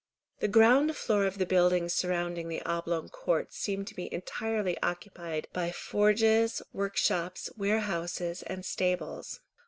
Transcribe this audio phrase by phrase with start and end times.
[0.39, 5.47] The ground floor of the buildings surrounding the oblong court seemed to be entirely occupied
[5.53, 9.41] by forges, workshops, warehouses and stables.